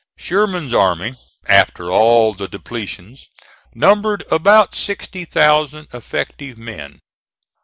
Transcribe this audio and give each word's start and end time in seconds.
Sherman's 0.17 0.73
army, 0.73 1.13
after 1.47 1.91
all 1.91 2.33
the 2.33 2.47
depletions, 2.49 3.27
numbered 3.75 4.23
about 4.31 4.73
sixty 4.73 5.25
thousand 5.25 5.89
effective 5.93 6.57
men. 6.57 7.01